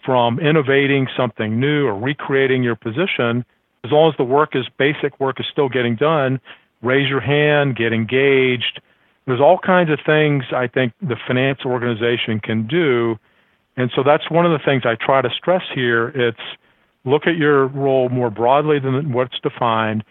[0.06, 3.46] from innovating something new or recreating your position
[3.84, 6.40] as long as the work is basic work is still getting done.
[6.82, 8.82] Raise your hand, get engaged.
[9.26, 13.18] There's all kinds of things I think the finance organization can do.
[13.78, 16.10] And so that's one of the things I try to stress here.
[16.10, 16.38] It's
[17.06, 20.04] look at your role more broadly than what's defined.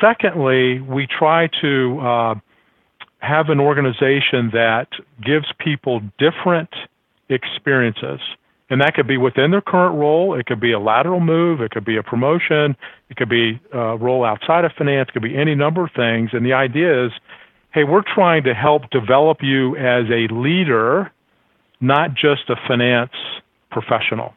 [0.00, 2.34] Secondly, we try to uh,
[3.18, 4.88] have an organization that
[5.24, 6.70] gives people different
[7.28, 8.20] experiences.
[8.70, 10.38] And that could be within their current role.
[10.38, 11.60] It could be a lateral move.
[11.60, 12.76] It could be a promotion.
[13.10, 15.08] It could be a role outside of finance.
[15.08, 16.30] It could be any number of things.
[16.32, 17.12] And the idea is,
[17.74, 21.10] hey, we're trying to help develop you as a leader,
[21.80, 23.12] not just a finance
[23.70, 24.34] professional.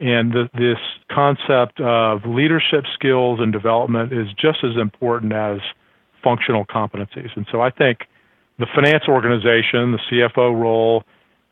[0.00, 0.78] And this
[1.10, 5.60] concept of leadership skills and development is just as important as
[6.22, 7.30] functional competencies.
[7.36, 8.00] And so I think
[8.58, 11.04] the finance organization, the CFO role,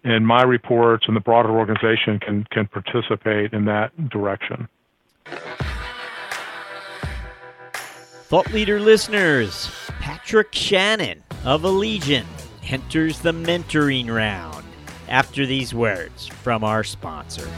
[0.04, 4.68] and my reports and the broader organization can, can participate in that direction.
[8.24, 12.24] Thought leader listeners, Patrick Shannon of Allegion
[12.68, 14.64] enters the mentoring round
[15.08, 17.48] after these words from our sponsor.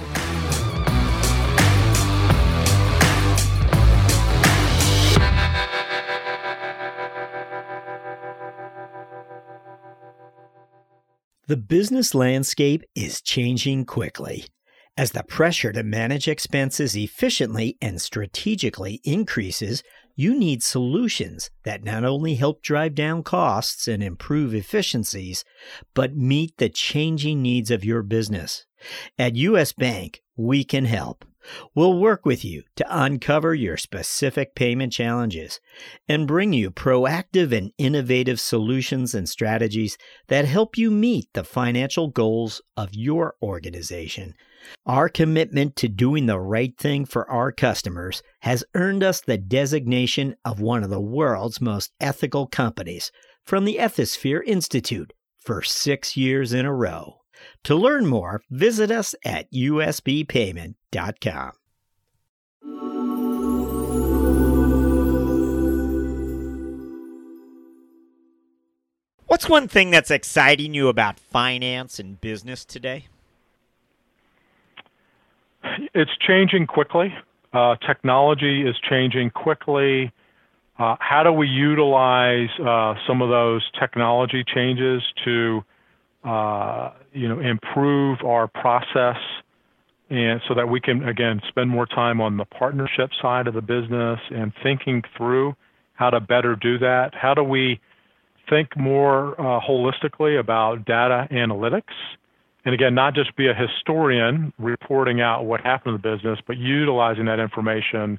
[11.46, 14.46] The business landscape is changing quickly.
[14.96, 19.82] As the pressure to manage expenses efficiently and strategically increases,
[20.16, 25.44] you need solutions that not only help drive down costs and improve efficiencies,
[25.94, 28.66] but meet the changing needs of your business.
[29.18, 31.24] At US Bank, we can help.
[31.74, 35.60] We'll work with you to uncover your specific payment challenges
[36.08, 39.98] and bring you proactive and innovative solutions and strategies
[40.28, 44.34] that help you meet the financial goals of your organization.
[44.86, 50.36] Our commitment to doing the right thing for our customers has earned us the designation
[50.44, 53.10] of one of the world's most ethical companies
[53.44, 57.20] from the Ethisphere Institute for six years in a row.
[57.64, 61.52] To learn more, visit us at usbpayment.com.
[69.26, 73.06] What's one thing that's exciting you about finance and business today?
[75.94, 77.14] It's changing quickly.
[77.52, 80.12] Uh, technology is changing quickly.
[80.78, 85.62] Uh, how do we utilize uh, some of those technology changes to
[86.24, 89.18] uh, you know, improve our process
[90.10, 93.62] and so that we can again spend more time on the partnership side of the
[93.62, 95.54] business and thinking through
[95.94, 97.10] how to better do that.
[97.14, 97.80] How do we
[98.50, 101.94] think more uh, holistically about data analytics?
[102.64, 106.56] And again, not just be a historian reporting out what happened in the business, but
[106.56, 108.18] utilizing that information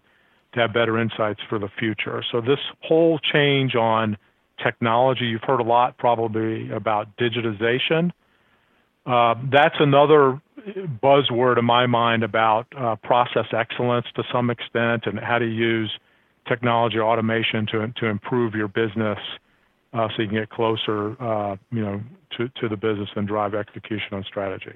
[0.54, 2.24] to have better insights for the future.
[2.32, 4.18] So this whole change on
[4.64, 8.12] technology, you've heard a lot probably about digitization.
[9.06, 10.42] Uh, that's another
[11.04, 15.92] buzzword in my mind about uh, process excellence to some extent and how to use
[16.48, 19.18] technology automation to to improve your business
[19.96, 22.02] so you can get closer uh, you know
[22.38, 24.74] to, to the business and drive execution on strategy.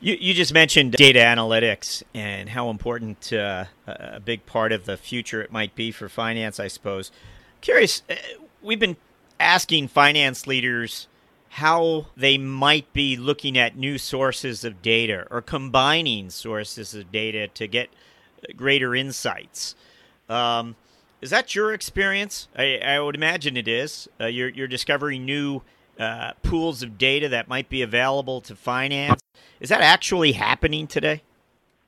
[0.00, 4.98] You, you just mentioned data analytics and how important uh, a big part of the
[4.98, 7.10] future it might be for finance, I suppose.
[7.62, 8.14] Curious, uh,
[8.60, 8.98] we've been
[9.40, 11.08] asking finance leaders
[11.48, 17.48] how they might be looking at new sources of data or combining sources of data
[17.48, 17.88] to get
[18.54, 19.74] greater insights.
[20.28, 20.76] Um,
[21.20, 22.48] is that your experience?
[22.56, 24.08] I, I, would imagine it is.
[24.20, 25.62] Uh, you're, you're discovering new
[25.98, 29.20] uh, pools of data that might be available to finance.
[29.60, 31.22] Is that actually happening today?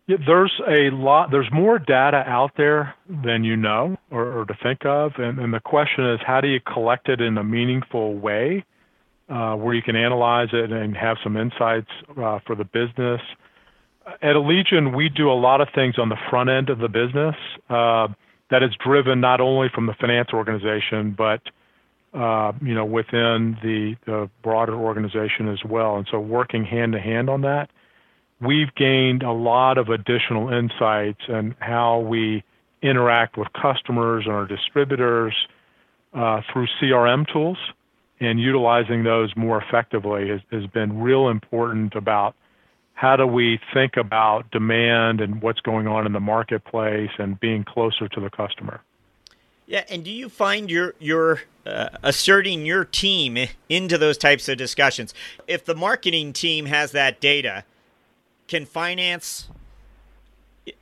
[0.07, 1.31] Yeah, there's a lot.
[1.31, 5.53] There's more data out there than you know or, or to think of, and, and,
[5.53, 8.65] the question is, how do you collect it in a meaningful way,
[9.29, 13.21] uh, where you can analyze it and have some insights uh, for the business?
[14.07, 17.37] At Allegion, we do a lot of things on the front end of the business
[17.69, 18.09] uh,
[18.51, 21.41] that is driven not only from the finance organization, but
[22.15, 25.97] uh, you know within the, the broader organization as well.
[25.97, 27.71] And so, working hand to hand on that
[28.41, 32.43] we've gained a lot of additional insights and in how we
[32.83, 35.35] interact with customers and our distributors
[36.15, 37.59] uh, through CRM tools
[38.21, 42.35] and utilizing those more effectively has, has been real important about
[42.99, 47.63] how do we think about demand and what's going on in the marketplace and being
[47.63, 48.81] closer to the customer.
[49.67, 53.39] Yeah, and do you find you're you're uh, asserting your team
[53.69, 55.15] into those types of discussions?
[55.47, 57.63] If the marketing team has that data,
[58.49, 59.49] can finance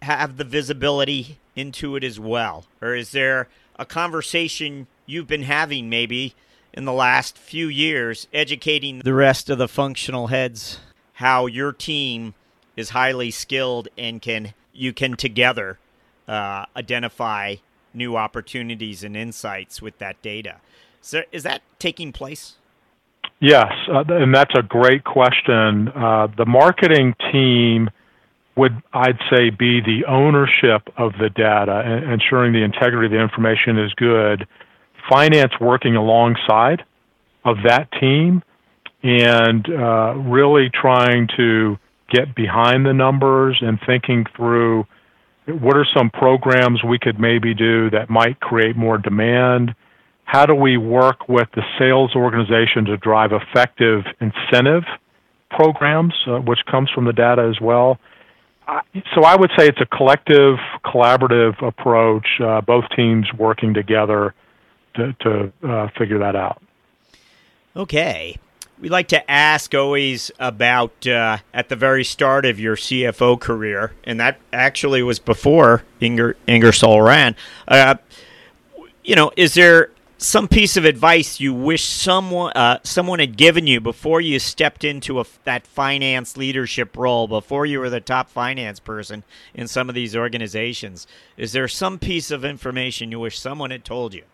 [0.00, 3.46] have the visibility into it as well, or is there
[3.78, 6.34] a conversation you've been having maybe
[6.72, 10.80] in the last few years, educating the rest of the functional heads
[11.16, 12.34] how your team
[12.76, 15.78] is highly skilled and can you can together
[16.28, 17.56] uh, identify
[17.94, 20.56] new opportunities and insights with that data.
[21.00, 22.56] So is that taking place?
[23.40, 25.88] Yes, uh, and that's a great question.
[25.88, 27.88] Uh, the marketing team
[28.54, 33.78] would, I'd say, be the ownership of the data, ensuring the integrity of the information
[33.78, 34.46] is good.
[35.08, 36.84] Finance working alongside
[37.44, 38.42] of that team
[39.06, 41.78] and uh, really trying to
[42.10, 44.84] get behind the numbers and thinking through
[45.46, 49.74] what are some programs we could maybe do that might create more demand?
[50.24, 54.82] How do we work with the sales organization to drive effective incentive
[55.50, 57.98] programs, uh, which comes from the data as well?
[59.14, 64.34] so I would say it's a collective, collaborative approach, uh, both teams working together
[64.94, 66.60] to, to uh, figure that out.
[67.76, 68.36] Okay.
[68.78, 73.92] We like to ask always about uh, at the very start of your CFO career,
[74.04, 77.36] and that actually was before Inger, Ingersoll Rand.
[77.66, 77.94] Uh,
[79.02, 83.66] you know, is there some piece of advice you wish someone uh, someone had given
[83.66, 88.28] you before you stepped into a, that finance leadership role, before you were the top
[88.28, 89.24] finance person
[89.54, 91.06] in some of these organizations?
[91.38, 94.24] Is there some piece of information you wish someone had told you?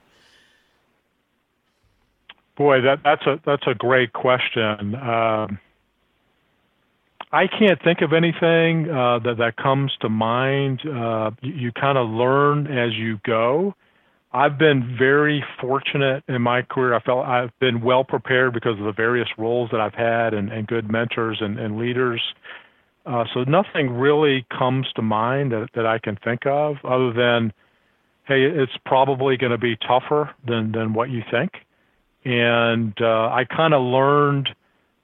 [2.62, 4.94] Boy, that, that's a that's a great question.
[4.94, 5.58] Um,
[7.32, 10.80] I can't think of anything uh, that that comes to mind.
[10.86, 13.74] Uh, you, you kind of learn as you go.
[14.32, 16.94] I've been very fortunate in my career.
[16.94, 20.52] I felt I've been well prepared because of the various roles that I've had and,
[20.52, 22.22] and good mentors and, and leaders.
[23.04, 27.52] Uh, so nothing really comes to mind that, that I can think of other than,
[28.28, 31.50] hey, it's probably going to be tougher than, than what you think.
[32.24, 34.48] And uh, I kind of learned,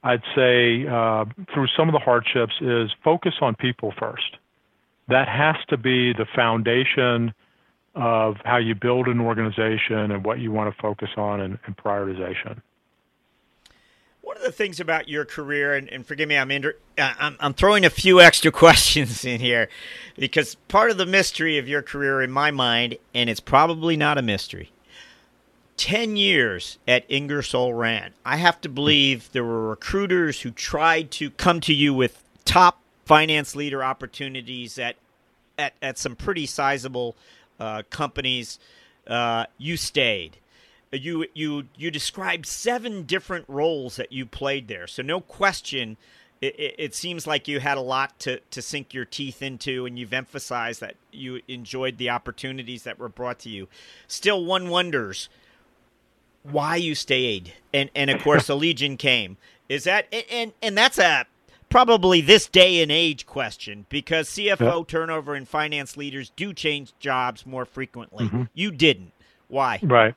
[0.03, 4.37] I'd say, uh, through some of the hardships, is focus on people first.
[5.09, 7.33] That has to be the foundation
[7.95, 11.77] of how you build an organization and what you want to focus on and, and
[11.77, 12.61] prioritization.
[14.21, 17.37] One of the things about your career, and, and forgive me, I'm, inter- uh, I'm,
[17.41, 19.69] I'm throwing a few extra questions in here
[20.17, 24.19] because part of the mystery of your career, in my mind, and it's probably not
[24.19, 24.71] a mystery,
[25.79, 28.13] 10 years at Ingersoll Rand.
[28.25, 32.81] I have to believe there were recruiters who tried to come to you with top
[33.07, 34.97] finance leader opportunities at,
[35.57, 37.17] at, at some pretty sizable
[37.61, 38.59] uh, companies.
[39.07, 40.39] Uh, you stayed.
[40.93, 44.87] You, you, you described seven different roles that you played there.
[44.87, 45.97] So, no question,
[46.41, 49.99] it, it, seems like you had a lot to, to sink your teeth into, and
[49.99, 53.69] you've emphasized that you enjoyed the opportunities that were brought to you.
[54.07, 55.29] Still, one wonders
[56.43, 59.37] why you stayed, and and of course, the Legion came.
[59.69, 61.27] Is that and and that's a
[61.69, 67.47] probably this day and age question because CFO turnover and finance leaders do change jobs
[67.47, 68.27] more frequently.
[68.27, 68.43] Mm-hmm.
[68.55, 69.13] You didn't.
[69.49, 69.79] Why?
[69.83, 70.15] Right.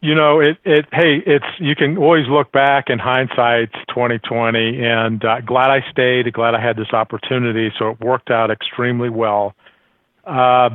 [0.00, 5.22] You know, it, it, hey, it's, you can always look back in hindsight, 2020, and
[5.24, 7.70] uh, glad I stayed, glad I had this opportunity.
[7.78, 9.54] So it worked out extremely well.
[10.24, 10.70] Uh,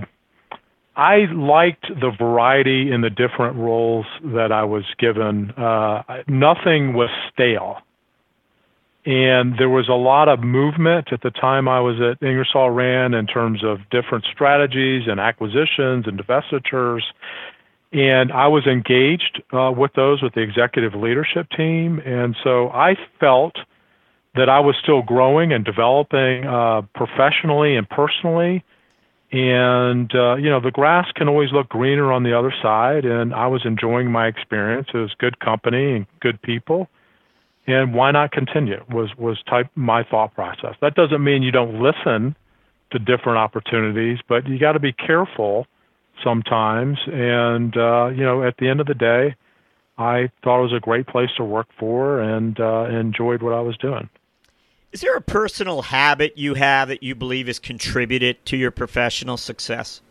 [0.95, 5.51] I liked the variety in the different roles that I was given.
[5.51, 7.77] Uh, nothing was stale.
[9.05, 13.15] And there was a lot of movement at the time I was at Ingersoll Rand
[13.15, 17.01] in terms of different strategies and acquisitions and divestitures.
[17.91, 21.99] And I was engaged uh, with those with the executive leadership team.
[22.05, 23.55] And so I felt
[24.35, 28.63] that I was still growing and developing uh, professionally and personally
[29.33, 33.33] and uh, you know the grass can always look greener on the other side and
[33.33, 34.87] i was enjoying my experience.
[34.93, 36.87] It was good company and good people.
[37.65, 40.75] And why not continue was was type my thought process.
[40.81, 42.35] That doesn't mean you don't listen
[42.91, 45.65] to different opportunities but you got to be careful
[46.23, 46.99] sometimes.
[47.07, 49.35] And uh you know at the end of the day
[49.97, 53.61] i thought it was a great place to work for and uh enjoyed what i
[53.61, 54.09] was doing
[54.93, 59.37] Is there a personal habit you have that you believe has contributed to your professional
[59.37, 60.01] success?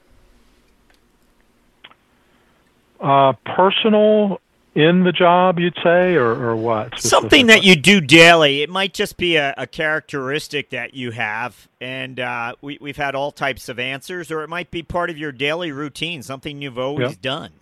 [3.01, 4.41] Uh, personal
[4.75, 6.99] in the job, you'd say, or, or what?
[6.99, 8.63] Something that you do daily.
[8.63, 13.15] It might just be a, a characteristic that you have, and uh, we, we've had
[13.15, 16.79] all types of answers, or it might be part of your daily routine, something you've
[16.79, 17.21] always yep.
[17.21, 17.53] done.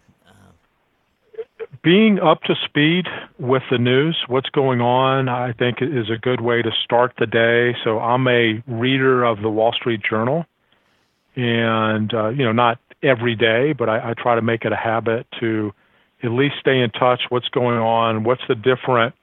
[1.82, 3.06] Being up to speed
[3.38, 7.26] with the news, what's going on, I think is a good way to start the
[7.26, 7.74] day.
[7.84, 10.44] So I'm a reader of the Wall Street Journal,
[11.36, 14.76] and uh, you know, not every day, but I, I try to make it a
[14.76, 15.72] habit to
[16.22, 17.22] at least stay in touch.
[17.30, 18.24] What's going on?
[18.24, 19.14] What's the different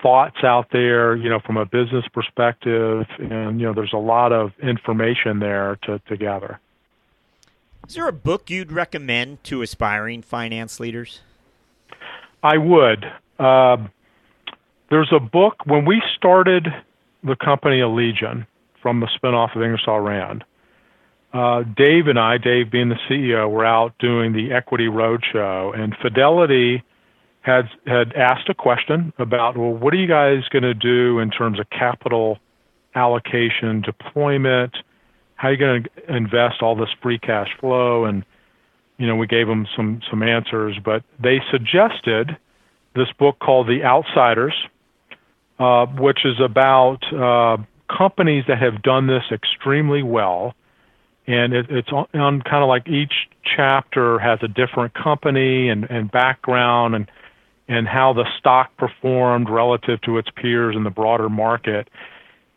[0.00, 1.16] thoughts out there?
[1.16, 5.76] You know, from a business perspective, and you know, there's a lot of information there
[5.82, 6.60] to, to gather.
[7.88, 11.20] Is there a book you'd recommend to aspiring finance leaders?
[12.42, 13.04] I would.
[13.38, 13.76] Uh,
[14.90, 16.68] there's a book when we started
[17.22, 18.46] the company Allegion
[18.82, 20.44] from the spinoff of Ingersoll Rand
[21.34, 25.94] uh, Dave and I, Dave being the CEO, were out doing the Equity Roadshow, and
[26.00, 26.84] Fidelity
[27.40, 31.30] had had asked a question about, well, what are you guys going to do in
[31.30, 32.38] terms of capital
[32.94, 34.76] allocation, deployment?
[35.34, 38.04] How are you going to invest all this free cash flow?
[38.04, 38.24] And
[38.98, 42.36] you know, we gave them some some answers, but they suggested
[42.94, 44.54] this book called The Outsiders,
[45.58, 47.56] uh, which is about uh,
[47.94, 50.54] companies that have done this extremely well
[51.26, 53.12] and it, it's on, on kind of like each
[53.56, 57.10] chapter has a different company and, and background and
[57.66, 61.88] and how the stock performed relative to its peers in the broader market.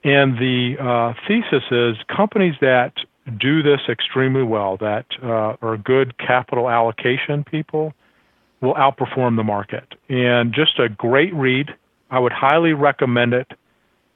[0.04, 2.92] And the uh, thesis is companies that
[3.40, 7.94] do this extremely well, that uh, are good capital allocation people,
[8.62, 9.94] will outperform the market.
[10.10, 11.70] And just a great read.
[12.10, 13.52] I would highly recommend it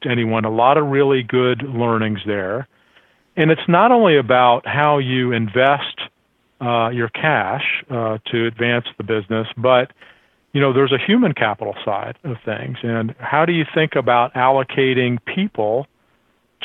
[0.02, 0.46] to anyone.
[0.46, 2.68] A lot of really good learnings there.
[3.36, 6.02] And it's not only about how you invest
[6.62, 9.92] uh, your cash uh, to advance the business, but
[10.54, 14.34] you know there's a human capital side of things, and how do you think about
[14.34, 15.88] allocating people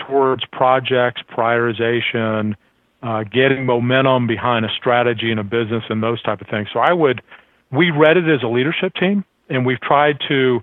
[0.07, 2.55] towards projects, prioritization,
[3.03, 6.69] uh, getting momentum behind a strategy and a business, and those type of things.
[6.73, 7.23] So I would,
[7.71, 10.61] we read it as a leadership team, and we've tried to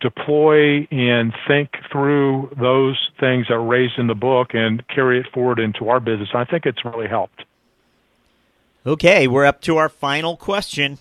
[0.00, 5.26] deploy and think through those things that are raised in the book and carry it
[5.32, 6.30] forward into our business.
[6.34, 7.44] I think it's really helped.
[8.86, 10.98] Okay, we're up to our final question.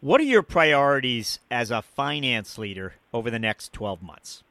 [0.00, 4.42] What are your priorities as a finance leader over the next 12 months?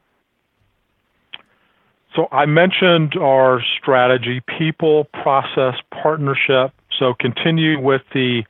[2.14, 6.72] So I mentioned our strategy, people, process, partnership.
[6.98, 8.42] So continue with the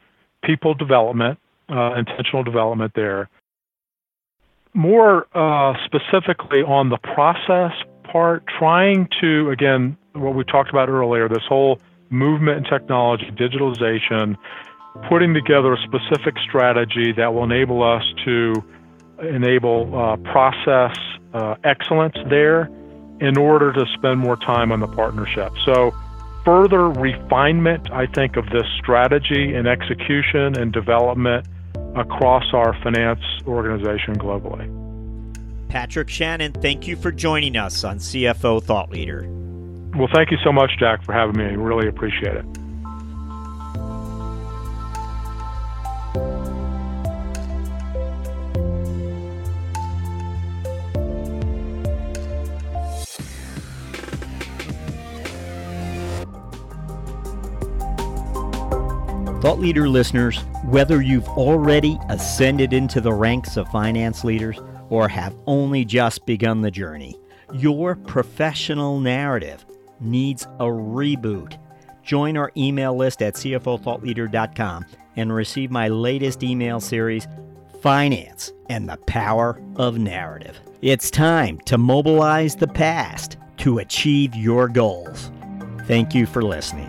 [0.42, 1.38] people development,
[1.68, 3.28] uh, intentional development there
[4.74, 7.72] more uh, specifically on the process
[8.04, 14.36] part, trying to, again, what we talked about earlier, this whole movement in technology, digitalization,
[15.08, 18.52] putting together a specific strategy that will enable us to
[19.20, 20.96] enable uh, process
[21.32, 22.68] uh, excellence there
[23.22, 25.52] in order to spend more time on the partnership.
[25.64, 25.94] So,
[26.44, 31.46] further refinement, I think, of this strategy and execution and development
[31.94, 34.68] across our finance organization globally.
[35.68, 39.24] Patrick Shannon, thank you for joining us on CFO Thought Leader.
[39.96, 41.44] Well, thank you so much, Jack, for having me.
[41.44, 42.44] I really appreciate it.
[59.43, 65.34] Thought Leader listeners, whether you've already ascended into the ranks of finance leaders or have
[65.49, 67.18] only just begun the journey,
[67.53, 69.66] your professional narrative
[69.99, 71.59] needs a reboot.
[72.05, 74.86] Join our email list at CFOThoughtLeader.com
[75.16, 77.26] and receive my latest email series,
[77.80, 80.61] Finance and the Power of Narrative.
[80.82, 85.32] It's time to mobilize the past to achieve your goals.
[85.88, 86.88] Thank you for listening.